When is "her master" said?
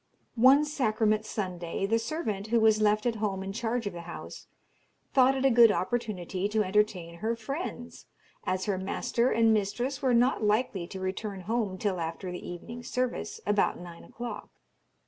8.65-9.29